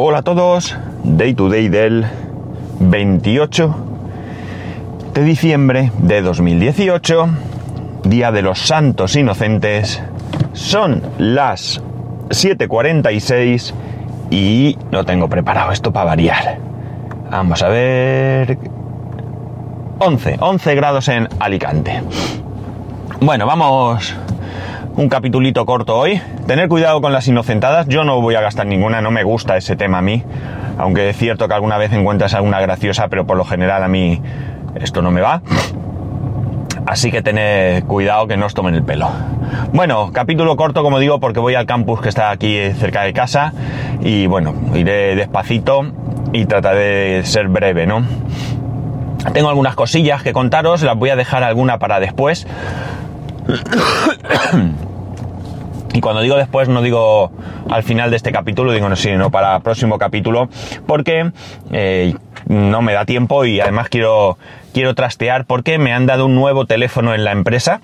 [0.00, 2.06] Hola a todos, Day to Day del
[2.78, 3.74] 28
[5.12, 7.28] de diciembre de 2018,
[8.04, 10.00] Día de los Santos Inocentes.
[10.52, 11.82] Son las
[12.28, 13.74] 7.46
[14.30, 16.58] y no tengo preparado esto para variar.
[17.28, 18.56] Vamos a ver...
[19.98, 22.04] 11, 11 grados en Alicante.
[23.20, 24.14] Bueno, vamos
[24.98, 26.20] un capitulito corto hoy.
[26.48, 27.86] Tener cuidado con las inocentadas.
[27.86, 30.24] Yo no voy a gastar ninguna, no me gusta ese tema a mí.
[30.76, 34.20] Aunque es cierto que alguna vez encuentras alguna graciosa, pero por lo general a mí
[34.74, 35.40] esto no me va.
[36.84, 39.08] Así que tened cuidado que no os tomen el pelo.
[39.72, 43.52] Bueno, capítulo corto, como digo, porque voy al campus que está aquí cerca de casa.
[44.00, 45.92] Y bueno, iré despacito
[46.32, 48.02] y trataré de ser breve, ¿no?
[49.32, 52.48] Tengo algunas cosillas que contaros, las voy a dejar alguna para después.
[55.92, 57.32] Y cuando digo después, no digo
[57.70, 60.48] al final de este capítulo, digo no, sino para el próximo capítulo,
[60.86, 61.32] porque
[61.72, 62.14] eh,
[62.46, 64.38] no me da tiempo y además quiero,
[64.72, 67.80] quiero trastear porque me han dado un nuevo teléfono en la empresa.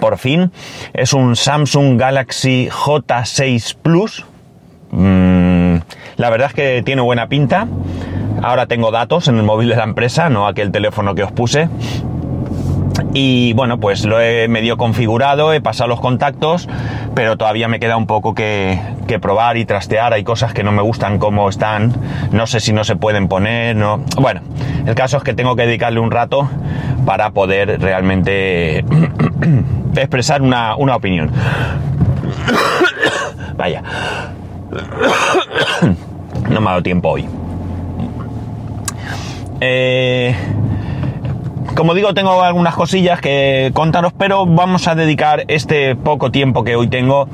[0.00, 0.50] Por fin,
[0.92, 4.24] es un Samsung Galaxy J6 Plus.
[4.90, 5.76] Mm,
[6.16, 7.68] la verdad es que tiene buena pinta.
[8.42, 11.68] Ahora tengo datos en el móvil de la empresa, no aquel teléfono que os puse.
[13.12, 16.68] Y bueno, pues lo he medio configurado, he pasado los contactos,
[17.14, 18.78] pero todavía me queda un poco que,
[19.20, 20.12] probar y trastear.
[20.12, 21.92] Hay cosas que no me gustan como están,
[22.32, 23.98] no sé si no se pueden poner, no.
[24.20, 24.40] Bueno,
[24.86, 26.48] el caso es que tengo que dedicarle un rato
[27.04, 28.84] para poder realmente
[29.96, 31.30] expresar una, una opinión.
[33.56, 33.82] Vaya.
[36.50, 37.26] No me ha dado tiempo hoy.
[39.60, 40.34] Eh,
[41.76, 46.74] como digo, tengo algunas cosillas que contaros, pero vamos a dedicar este poco tiempo que
[46.74, 47.28] hoy tengo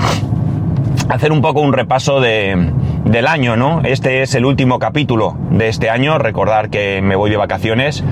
[1.08, 3.82] a hacer un poco un repaso del año, ¿no?
[3.84, 6.18] Este es el último capítulo de este año.
[6.18, 8.02] Recordar que me voy de vacaciones.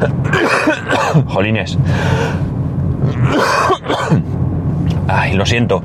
[1.28, 1.78] Jolines.
[5.08, 5.84] Ay, lo siento.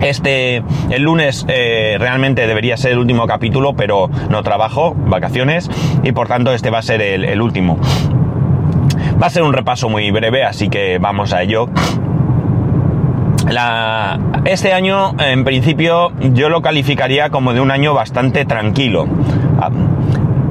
[0.00, 5.70] Este, el lunes eh, realmente debería ser el último capítulo, pero no trabajo, vacaciones,
[6.02, 7.78] y por tanto este va a ser el, último.
[9.20, 11.68] Va a ser un repaso muy breve, así que vamos a ello.
[14.44, 19.06] este año, en principio, yo lo calificaría como de un año bastante tranquilo.
[19.58, 19.70] Ah,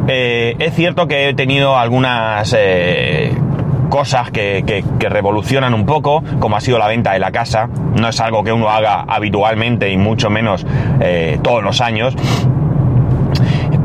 [0.08, 3.25] eh, es cierto que he tenido algunas eh,
[3.96, 7.70] cosas que, revolucionan un poco, como ha sido la venta de la casa.
[7.98, 10.68] No es algo que uno haga habitualmente y mucho menos
[11.00, 12.14] eh, todos los años.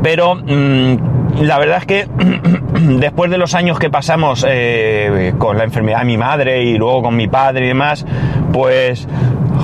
[0.03, 2.07] Pero mm, la verdad es que
[2.99, 7.03] después de los años que pasamos eh, con la enfermedad de mi madre y luego
[7.03, 8.05] con mi padre y demás,
[8.51, 9.07] pues...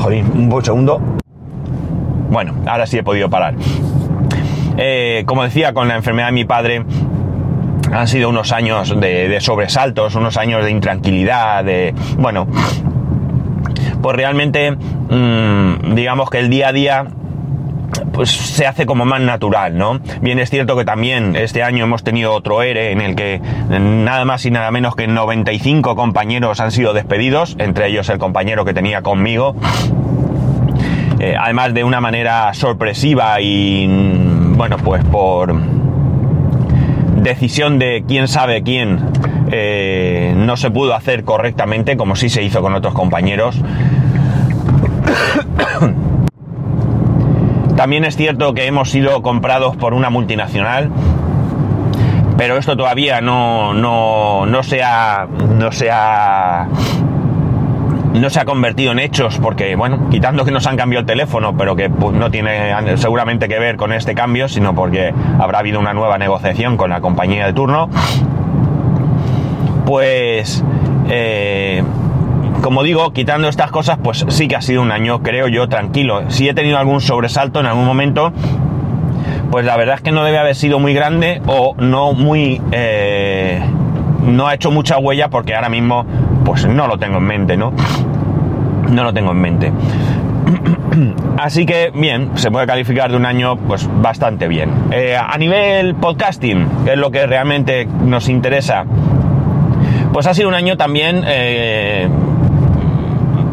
[0.01, 1.01] Joder, un segundo.
[2.29, 3.55] Bueno, ahora sí he podido parar.
[4.77, 6.85] Eh, como decía, con la enfermedad de mi padre,
[7.91, 11.93] han sido unos años de, sobresaltos, unos años de intranquilidad, de...
[12.17, 12.47] Bueno,
[14.01, 17.05] pues realmente, mm, digamos que el día a día
[18.11, 19.99] pues se hace como más natural, ¿no?
[20.21, 23.39] Bien es cierto que también este año hemos tenido otro ERE en el que
[23.69, 28.65] nada más y nada menos que 95 compañeros han sido despedidos, entre ellos el compañero
[28.65, 29.55] que tenía conmigo.
[31.19, 35.76] Eh, además de una manera sorpresiva y bueno, pues por
[37.27, 38.99] decisión de quién sabe quién
[39.51, 43.59] eh, no se pudo hacer correctamente, como sí se hizo con otros compañeros.
[47.75, 50.89] También es cierto que hemos sido comprados por una multinacional,
[52.37, 55.27] pero esto todavía no, no, no se ha,
[55.57, 56.67] no se ha
[58.19, 61.55] no se ha convertido en hechos porque, bueno, quitando que nos han cambiado el teléfono,
[61.57, 65.79] pero que pues, no tiene seguramente que ver con este cambio, sino porque habrá habido
[65.79, 67.89] una nueva negociación con la compañía de turno,
[69.85, 70.63] pues,
[71.09, 71.83] eh,
[72.61, 76.29] como digo, quitando estas cosas, pues sí que ha sido un año, creo yo, tranquilo.
[76.29, 78.33] Si he tenido algún sobresalto en algún momento,
[79.51, 82.61] pues la verdad es que no debe haber sido muy grande o no muy...
[82.71, 83.61] Eh,
[84.23, 86.05] no ha hecho mucha huella porque ahora mismo
[86.47, 87.73] pues no lo tengo en mente, ¿no?
[88.89, 89.71] No lo tengo en mente.
[91.37, 94.71] Así que bien, se puede calificar de un año pues bastante bien.
[94.91, 98.85] Eh, a nivel podcasting, que es lo que realmente nos interesa,
[100.13, 102.07] pues ha sido un año también eh,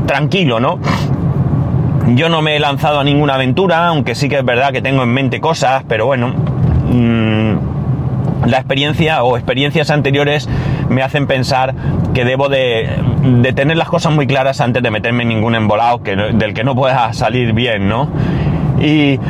[0.07, 0.79] tranquilo, ¿no?
[2.15, 5.03] Yo no me he lanzado a ninguna aventura, aunque sí que es verdad que tengo
[5.03, 7.55] en mente cosas, pero bueno, mm,
[8.47, 10.49] la experiencia o experiencias anteriores
[10.89, 11.75] me hacen pensar
[12.13, 12.89] que debo de,
[13.55, 16.75] tener las cosas muy claras antes de meterme en ningún embolado que, del que no
[16.75, 18.09] pueda salir bien, ¿no?
[18.81, 19.21] Y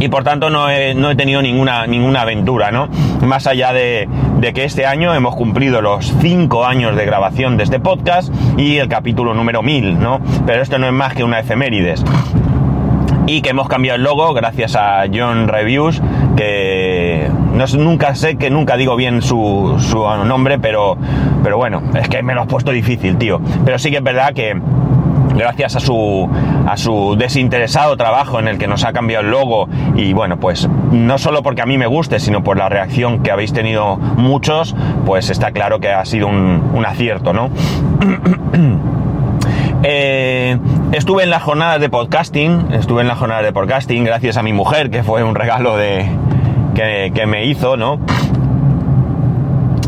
[0.00, 2.88] y por tanto no he, no he, tenido ninguna, ninguna aventura, ¿no?
[3.20, 7.64] Más allá de, de, que este año hemos cumplido los 5 años de grabación de
[7.64, 10.20] este podcast y el capítulo número 1000, ¿no?
[10.46, 12.02] Pero esto no es más que una efemérides.
[13.26, 16.00] Y que hemos cambiado el logo gracias a John Reviews,
[17.52, 20.96] no, nunca sé que nunca digo bien su, su nombre, pero,
[21.42, 23.40] pero bueno, es que me lo has puesto difícil, tío.
[23.64, 24.60] Pero sí que es verdad que
[25.34, 26.28] gracias a su,
[26.66, 30.68] a su desinteresado trabajo en el que nos ha cambiado el logo y bueno, pues
[30.90, 34.74] no solo porque a mí me guste, sino por la reacción que habéis tenido muchos,
[35.06, 37.50] pues está claro que ha sido un, un acierto, ¿no?
[39.82, 40.58] Eh,
[40.92, 44.52] estuve en la jornada de podcasting, estuve en la jornada de podcasting gracias a mi
[44.52, 46.06] mujer, que fue un regalo de,
[46.74, 47.98] que, que me hizo, ¿no?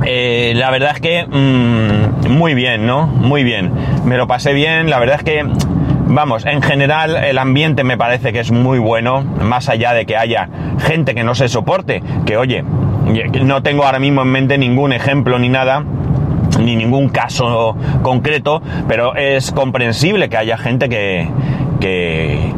[0.05, 3.06] Eh, la verdad es que mmm, muy bien, ¿no?
[3.06, 3.70] Muy bien.
[4.05, 5.44] Me lo pasé bien, la verdad es que,
[6.06, 10.17] vamos, en general el ambiente me parece que es muy bueno, más allá de que
[10.17, 10.49] haya
[10.79, 12.64] gente que no se soporte, que oye,
[13.43, 15.84] no tengo ahora mismo en mente ningún ejemplo ni nada,
[16.58, 21.29] ni ningún caso concreto, pero es comprensible que haya gente que,
[21.81, 22.52] que,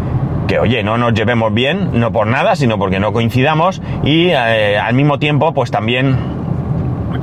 [0.47, 4.79] que, oye, no nos llevemos bien, no por nada, sino porque no coincidamos y eh,
[4.79, 6.17] al mismo tiempo, pues también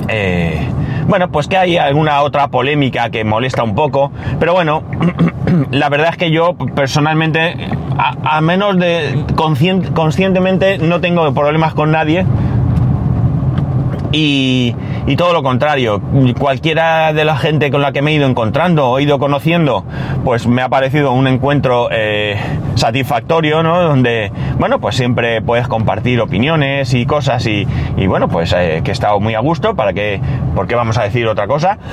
[0.08, 0.68] eh,
[1.06, 4.82] bueno, pues que hay alguna otra polémica que molesta un poco, pero bueno,
[5.70, 7.56] la verdad es que yo personalmente,
[7.98, 12.24] a, menos de conscient, conscientemente, no tengo problemas con nadie.
[14.12, 14.76] Y,
[15.06, 16.02] y, todo lo contrario,
[16.38, 19.86] cualquiera de la gente con la que me he ido encontrando o he ido conociendo,
[20.22, 22.36] pues me ha parecido un encuentro eh,
[22.74, 23.82] satisfactorio, ¿no?
[23.82, 27.66] Donde, bueno, pues siempre puedes compartir opiniones y cosas y,
[27.96, 30.20] y bueno, pues eh, que he estado muy a gusto, para que,
[30.54, 31.78] ¿por qué vamos a decir otra cosa?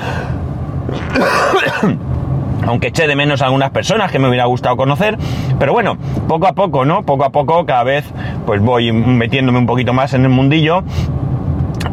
[2.66, 5.16] aunque eché de menos a algunas personas que me hubiera gustado conocer,
[5.58, 5.96] pero bueno,
[6.28, 7.02] poco a poco, ¿no?
[7.02, 8.04] Poco a poco, cada vez,
[8.46, 10.84] pues voy metiéndome un poquito más en el mundillo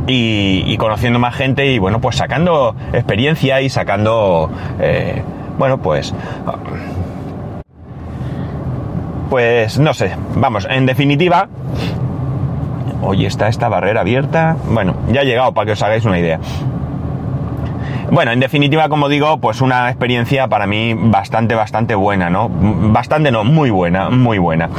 [0.07, 4.49] y, conociendo más gente y bueno, pues sacando experiencia y sacando,
[4.79, 5.21] eh,
[5.57, 6.13] bueno, pues...
[9.29, 11.49] Pues no sé, vamos, en definitiva,
[13.01, 16.39] hoy está esta barrera abierta, bueno, ya ha llegado para que os hagáis una idea.
[18.09, 22.49] Bueno, en definitiva, como digo, pues una experiencia para mí bastante, bastante buena, ¿no?
[22.49, 24.69] Bastante no, muy buena, muy buena.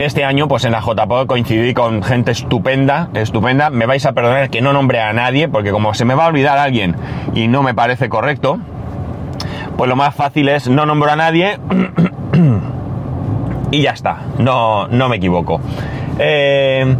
[0.00, 3.68] Este año, pues en la JPO coincidí con gente estupenda, estupenda.
[3.68, 6.28] Me vais a perdonar que no nombre a nadie, porque como se me va a
[6.28, 6.96] olvidar alguien
[7.34, 8.58] y no me parece correcto,
[9.76, 11.58] pues lo más fácil es no nombro a nadie
[13.70, 15.60] y ya está, no, no me equivoco.
[16.18, 16.96] Eh,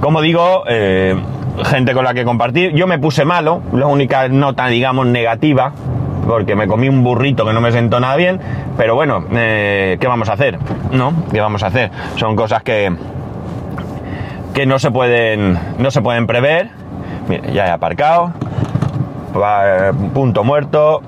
[0.00, 1.14] como digo, eh,
[1.62, 2.74] gente con la que compartir.
[2.74, 5.74] Yo me puse malo, la única nota, digamos, negativa,
[6.26, 8.40] porque me comí un burrito que no me sentó nada bien,
[8.76, 10.58] pero bueno, eh, ¿qué vamos a hacer?
[10.92, 11.12] ¿No?
[11.30, 11.90] ¿Qué vamos a hacer?
[12.16, 12.94] Son cosas que,
[14.54, 16.70] que no se pueden, no se pueden prever.
[17.28, 18.32] Mira, ya he aparcado,
[19.36, 21.02] va, punto muerto,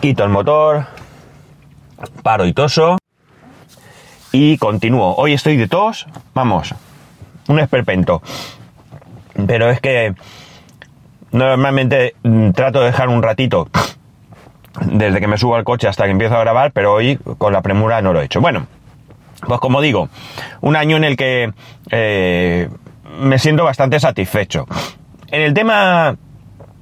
[0.00, 0.86] quito el motor,
[2.22, 2.98] paro y toso
[4.32, 5.14] y continúo.
[5.16, 6.74] Hoy estoy de tos, vamos,
[7.48, 8.22] un esperpento.
[9.46, 10.14] Pero es que
[11.32, 12.14] normalmente
[12.54, 13.68] trato de dejar un ratito
[14.80, 17.62] desde que me subo al coche hasta que empiezo a grabar, pero hoy con la
[17.62, 18.40] premura no lo he hecho.
[18.40, 18.66] Bueno,
[19.46, 20.08] pues como digo,
[20.60, 21.52] un año en el que
[21.90, 22.68] eh,
[23.18, 24.66] me siento bastante satisfecho.
[25.28, 26.16] En el tema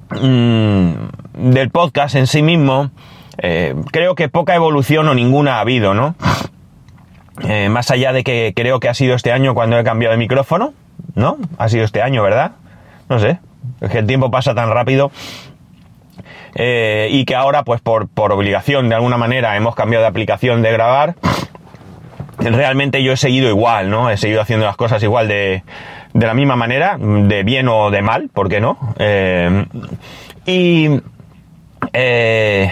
[0.09, 0.91] mmm,
[1.33, 2.91] del podcast en sí mismo,
[3.37, 6.15] eh, creo que poca evolución o ninguna ha habido, ¿no?
[7.41, 10.19] Eh, más allá de que creo que ha sido este año cuando he cambiado de
[10.19, 10.73] micrófono,
[11.15, 11.37] ¿no?
[11.57, 12.53] Ha sido este año, ¿verdad?
[13.09, 13.39] No sé,
[13.81, 15.11] es que el tiempo pasa tan rápido
[16.55, 20.61] eh, y que ahora, pues por, por obligación, de alguna manera, hemos cambiado de aplicación
[20.61, 21.15] de grabar.
[22.37, 24.09] Realmente yo he seguido igual, ¿no?
[24.09, 25.63] He seguido haciendo las cosas igual de,
[26.13, 28.77] de la misma manera, de bien o de mal, ¿por qué no?
[28.99, 29.65] Eh,
[30.45, 31.01] y...
[31.91, 32.71] Eh,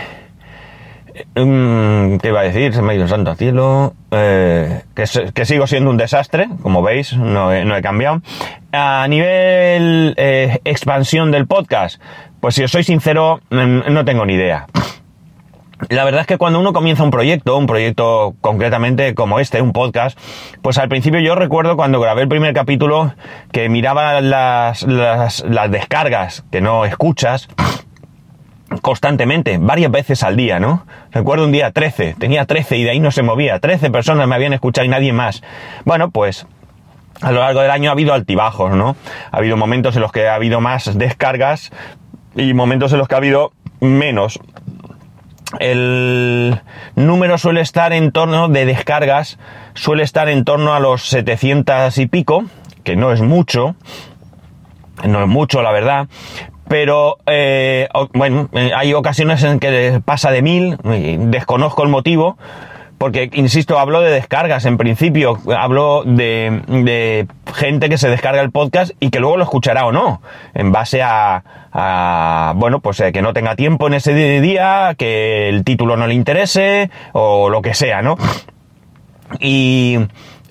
[1.33, 2.73] ¿Qué iba a decir?
[2.73, 3.93] Se me ha ido santo cielo.
[4.09, 4.81] Que,
[5.33, 8.21] que, sigo siendo un desastre, como veis, no he, no he cambiado.
[8.71, 12.01] A nivel expansión del podcast,
[12.41, 14.67] pues si os soy sincero, no tengo ni idea.
[15.89, 19.73] La verdad es que cuando uno comienza un proyecto, un proyecto concretamente como este, un
[19.73, 20.17] podcast,
[20.61, 23.13] pues al principio yo recuerdo cuando grabé el primer capítulo
[23.51, 27.47] que miraba las, las, las descargas que no escuchas
[28.81, 30.85] constantemente, varias veces al día, ¿no?
[31.11, 34.35] Recuerdo un día 13, tenía 13 y de ahí no se movía, 13 personas me
[34.35, 35.41] habían escuchado y nadie más.
[35.83, 36.47] Bueno, pues
[37.21, 38.95] a lo largo del año ha habido altibajos, ¿no?
[39.31, 41.71] Ha habido momentos en los que ha habido más descargas
[42.35, 44.39] y momentos en los que ha habido menos.
[45.59, 46.61] El,
[46.95, 49.37] número suele estar en torno de descargas,
[49.73, 52.45] suele estar en torno a los 700 y pico,
[52.83, 53.75] que no es mucho,
[55.05, 56.07] no es mucho la verdad,
[56.67, 62.37] pero eh, bueno, eh, hay ocasiones en que pasa de mil, desconozco el motivo,
[63.01, 68.91] porque, insisto, hablo de descargas en principio, hablo de, gente que se descarga el podcast
[68.99, 70.21] y que luego lo escuchará o no,
[70.53, 75.63] en base a, bueno, pues eh, que no tenga tiempo en ese día, que el
[75.63, 78.17] título no le interese o lo que sea, ¿no?
[79.39, 79.97] Y,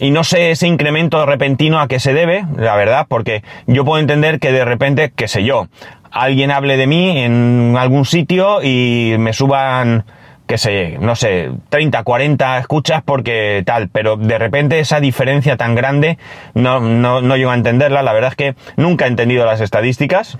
[0.00, 4.00] y no sé ese incremento repentino a qué se debe, la verdad, porque yo puedo
[4.00, 5.69] entender que de repente, qué sé yo,
[6.11, 10.04] alguien hable de mí en algún sitio y me suban
[10.50, 15.76] que sé, no sé, 30, 40 escuchas porque tal, pero de repente esa diferencia tan
[15.76, 16.19] grande
[16.54, 18.02] no, no, no llego a entenderla.
[18.02, 20.38] La verdad es que nunca he entendido las estadísticas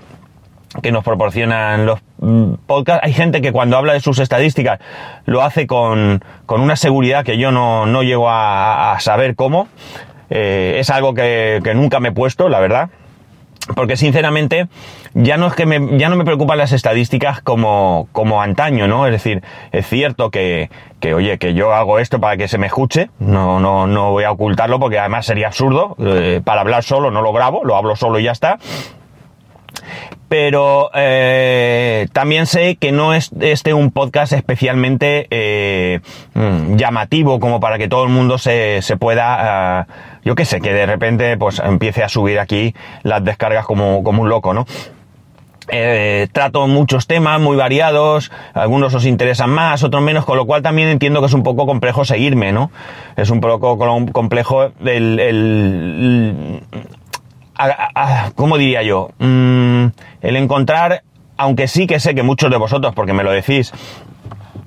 [0.81, 3.05] que nos proporcionan los mm, podcasts.
[3.05, 4.81] Hay gente que cuando habla de sus estadísticas
[5.23, 9.69] lo hace con, con una seguridad que yo no, no llego a, saber cómo.
[10.29, 12.89] Eh, es algo que, que nunca me he puesto, la verdad
[13.75, 14.67] porque sinceramente
[15.13, 19.05] ya no es que me, ya no me preocupan las estadísticas como, como antaño, ¿no?
[19.05, 22.67] Es decir, es cierto que, que, oye, que yo hago esto para que se me
[22.67, 27.11] escuche, no, no, no voy a ocultarlo porque además sería absurdo, eh, para hablar solo
[27.11, 28.57] no lo grabo, lo hablo solo y ya está,
[30.29, 35.99] pero eh, también sé que no es este un podcast especialmente eh,
[36.33, 39.91] mm, llamativo como para que todo el mundo se, se pueda, uh,
[40.23, 42.73] yo qué sé, que de repente pues empiece a subir aquí
[43.03, 44.65] las descargas como, como un loco, ¿no?
[45.67, 50.61] Eh, trato muchos temas muy variados, algunos os interesan más, otros menos, con lo cual
[50.61, 52.71] también entiendo que es un poco complejo seguirme, ¿no?
[53.15, 53.77] Es un poco
[54.11, 56.63] complejo el, el
[58.35, 59.09] ¿cómo diría yo?
[59.19, 59.85] Mm,
[60.21, 61.03] el encontrar,
[61.37, 63.71] aunque sí que sé que muchos de vosotros, porque me lo decís,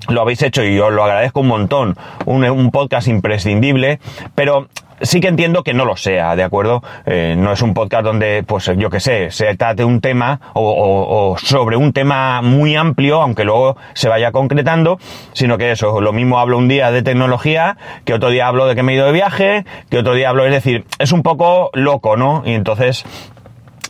[0.09, 1.95] lo habéis hecho y os lo agradezco un montón,
[2.25, 3.99] un, podcast imprescindible,
[4.33, 4.67] pero
[5.01, 6.83] sí que entiendo que no lo sea, ¿de acuerdo?
[7.05, 11.35] Eh, no es un podcast donde, pues yo que sé, se trate un tema o,
[11.37, 14.99] sobre un tema muy amplio, aunque luego se vaya concretando,
[15.33, 18.75] sino que eso, lo mismo hablo un día de tecnología, que otro día hablo de
[18.75, 21.69] que me he ido de viaje, que otro día hablo, es decir, es un poco
[21.73, 22.43] loco, ¿no?
[22.45, 23.05] Y entonces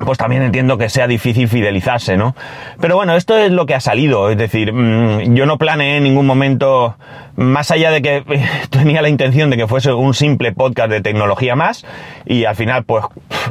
[0.03, 2.35] pues también entiendo que sea difícil fidelizarse, ¿no?
[2.81, 6.03] Pero bueno, esto es lo que ha salido, es decir, mm, yo no planeé en
[6.03, 6.95] ningún momento,
[7.35, 8.23] más allá de que
[8.69, 11.85] tenía la intención de que fuese un simple podcast de tecnología más,
[12.25, 13.05] y al final, pues,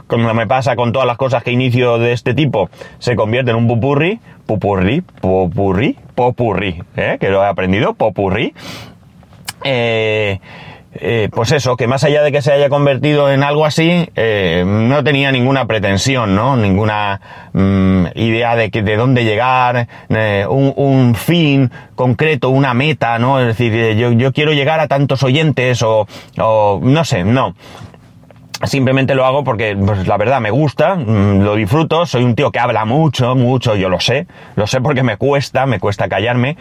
[0.06, 3.56] como me pasa con todas las cosas que inicio de este tipo, se convierte en
[3.56, 7.16] un pupurri, pupurri, popurri, popurri, ¿eh?
[7.18, 8.52] que lo he aprendido, popurri.
[9.64, 10.40] Eh,
[10.96, 14.64] eh, pues eso, que más allá de que se haya convertido en algo así, eh,
[14.66, 16.56] no tenía ninguna pretensión, ¿no?
[16.56, 17.20] Ninguna
[17.52, 23.40] mm, idea de que de dónde llegar, eh, un, fin concreto, una meta, ¿no?
[23.40, 26.06] Es decir, yo, yo quiero llegar a tantos oyentes o,
[26.38, 27.54] o no sé, no.
[28.62, 32.52] Simplemente lo hago porque, pues, la verdad, me gusta, mm, lo disfruto, soy un tío
[32.52, 36.56] que habla mucho, mucho, yo lo sé, lo sé porque me cuesta, me cuesta callarme.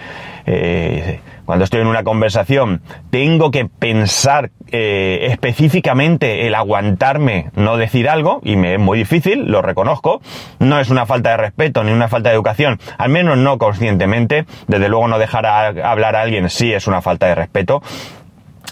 [0.46, 8.10] Eh, cuando estoy en una conversación, tengo que pensar eh, específicamente el aguantarme, no decir
[8.10, 10.22] algo, y me es muy difícil, lo reconozco.
[10.60, 14.46] No es una falta de respeto ni una falta de educación, al menos no conscientemente.
[14.68, 17.82] Desde luego no dejar hablar a alguien sí es una falta de respeto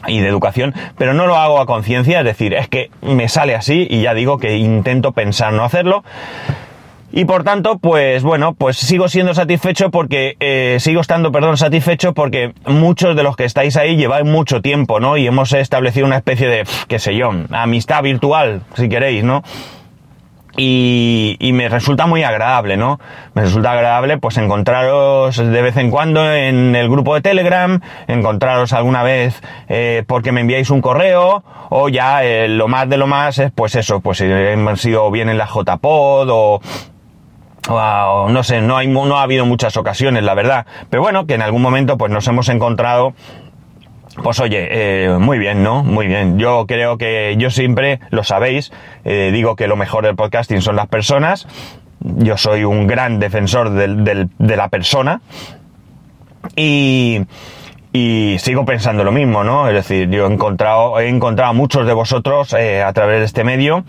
[0.08, 3.55] y de educación, pero no lo hago a conciencia, es decir, es que me sale
[3.55, 6.03] así y ya digo que intento pensar no hacerlo.
[7.13, 12.13] Y por tanto, pues bueno, pues sigo siendo satisfecho porque, eh, sigo estando, perdón, satisfecho
[12.13, 15.17] porque muchos de los que estáis ahí lleváis mucho tiempo, ¿no?
[15.17, 19.43] Y hemos establecido una especie de, qué sé yo, amistad virtual, si queréis, ¿no?
[20.58, 23.00] Y, y, me resulta muy agradable, ¿no?
[23.34, 28.74] Me resulta agradable pues encontraros de vez en cuando en el grupo de Telegram, encontraros
[28.74, 33.08] alguna vez eh, porque me enviáis un correo, o ya eh, lo más de lo
[33.08, 36.62] más es pues eso, pues si hemos sido bien en la JPod o,
[37.70, 41.36] o, no sé, no, hay, no ha habido muchas ocasiones, la verdad, pero bueno, que
[41.36, 43.13] en algún momento pues nos hemos encontrado
[44.24, 45.84] pues oye, eh, muy bien, ¿no?
[45.84, 46.38] Muy bien.
[46.40, 48.72] Yo creo que yo siempre, lo sabéis,
[49.04, 51.48] eh, digo que lo mejor del podcasting son las personas.
[52.00, 55.22] Yo soy un gran defensor del, de la persona.
[56.56, 57.22] Y,
[57.94, 59.68] y sigo pensando lo mismo, ¿no?
[59.68, 63.25] Es decir, yo he encontrado, he encontrado a muchos de vosotros eh, a través de
[63.25, 63.84] este medio.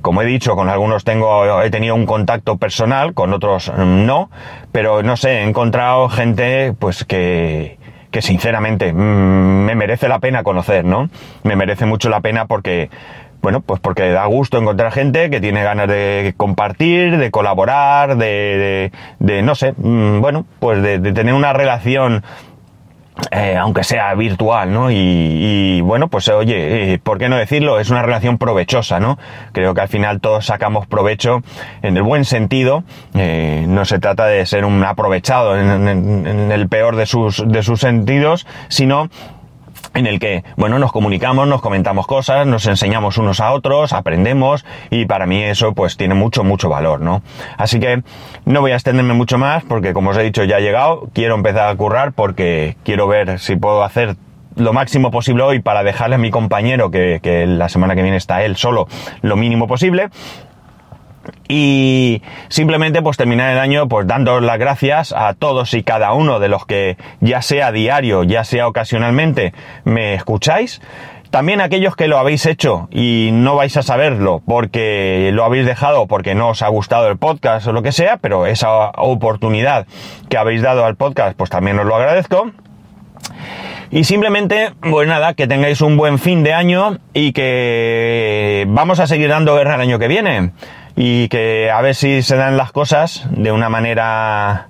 [0.00, 4.30] Como he dicho, con algunos tengo, he tenido un contacto personal, con otros no,
[4.72, 7.78] pero no sé, he encontrado gente, pues que,
[8.12, 8.96] que sinceramente mm,
[9.64, 11.10] me merece la pena conocer, ¿no?
[11.42, 12.90] Me merece mucho la pena porque,
[13.40, 18.92] bueno, pues porque da gusto encontrar gente que tiene ganas de compartir, de colaborar, de,
[19.18, 22.22] de, no sé, mm, bueno, pues de, tener una relación
[23.30, 24.90] eh, aunque sea virtual, ¿no?
[24.90, 27.78] Y, bueno, pues oye, eh, ¿por qué no decirlo?
[27.78, 29.18] Es una relación provechosa, ¿no?
[29.52, 31.42] Creo que al final todos sacamos provecho
[31.82, 32.84] en el buen sentido.
[33.14, 37.80] Eh, no se trata de ser un aprovechado en, el peor de sus, de sus
[37.80, 39.08] sentidos, sino
[39.94, 44.64] en el que, bueno, nos comunicamos, nos comentamos cosas, nos enseñamos unos a otros, aprendemos
[44.90, 47.22] y para mí eso pues tiene mucho, mucho valor, ¿no?
[47.56, 48.02] Así que
[48.44, 51.34] no voy a extenderme mucho más porque como os he dicho ya he llegado, quiero
[51.34, 54.16] empezar a currar porque quiero ver si puedo hacer
[54.56, 58.18] lo máximo posible hoy para dejarle a mi compañero que, que la semana que viene
[58.18, 58.86] está él solo
[59.22, 60.10] lo mínimo posible
[61.48, 66.40] y simplemente pues terminar el año pues dando las gracias a todos y cada uno
[66.40, 69.52] de los que ya sea diario, ya sea ocasionalmente
[69.84, 70.80] me escucháis.
[71.30, 76.06] También aquellos que lo habéis hecho y no vais a saberlo porque lo habéis dejado
[76.06, 79.86] porque no os ha gustado el podcast o lo que sea, pero esa oportunidad
[80.28, 82.50] que habéis dado al podcast pues también os lo agradezco.
[83.90, 89.06] Y simplemente, pues nada, que tengáis un buen fin de año y que vamos a
[89.06, 90.52] seguir dando guerra el año que viene
[90.96, 94.66] y que a ver si se dan las cosas de una manera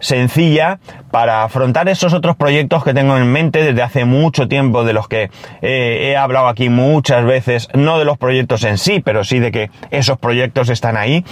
[0.00, 0.78] sencilla
[1.10, 5.08] para afrontar esos otros proyectos que tengo en mente desde hace mucho tiempo, de los
[5.08, 5.30] que
[5.62, 9.50] eh, he hablado aquí muchas veces, no de los proyectos en sí, pero sí de
[9.50, 11.24] que esos proyectos están ahí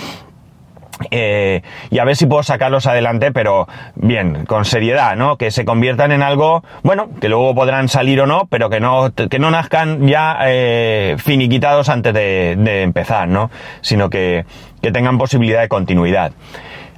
[1.11, 5.37] eh, y a ver si puedo sacarlos adelante, pero bien, con seriedad, ¿no?
[5.37, 9.13] Que se conviertan en algo, bueno, que luego podrán salir o no, pero que no,
[9.13, 13.51] que no nazcan ya eh, finiquitados antes de, de, empezar, ¿no?
[13.81, 14.45] Sino que,
[14.81, 16.33] que tengan posibilidad de continuidad.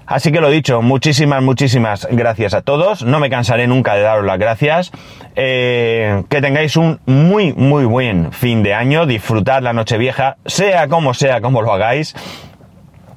[0.07, 3.05] Así que lo dicho, muchísimas, muchísimas gracias a todos.
[3.05, 4.93] No me cansaré nunca de daros las gracias.
[5.35, 9.07] Eh, que tengáis un muy, muy buen fin de año.
[9.07, 12.15] Disfrutad la noche vieja, sea como sea, como lo hagáis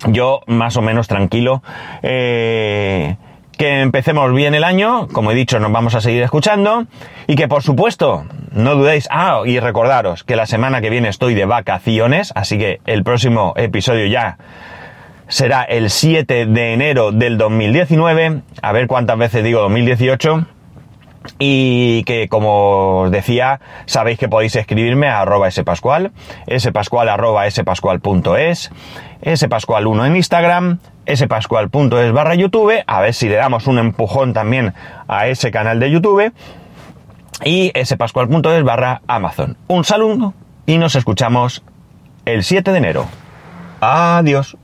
[0.08, 1.62] yo más o menos tranquilo.
[2.04, 3.16] Eh,
[3.58, 6.86] que empecemos bien el año, como he dicho, nos vamos a seguir escuchando
[7.25, 11.33] y que por supuesto, no dudéis, ah, y recordaros que la semana que viene estoy
[11.33, 14.38] de vacaciones, así que el próximo episodio ya
[15.27, 20.46] será el 7 de enero del 2019, a ver cuántas veces digo 2018
[21.40, 26.12] y que como os decía sabéis que podéis escribirme a arroba spascual
[26.57, 28.72] spascual arroba spascual.es
[29.22, 34.74] spascual1 en Instagram spascual.es barra youtube a ver si le damos un empujón también
[35.08, 36.34] a ese canal de youtube
[37.44, 39.58] y spascual.es barra amazon.
[39.68, 40.34] Un saludo
[40.66, 41.64] y nos escuchamos
[42.25, 43.06] el 7 de enero.
[43.80, 44.58] Adiós